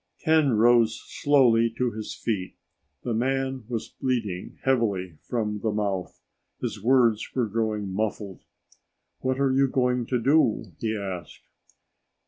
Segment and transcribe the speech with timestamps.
[0.25, 2.55] Ken rose slowly to his feet.
[3.03, 6.19] The man was bleeding heavily from the mouth.
[6.59, 8.39] His words were growing muffled.
[9.19, 11.43] "What are you going to do?" he asked.